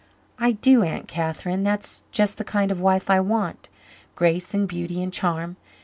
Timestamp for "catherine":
1.07-1.61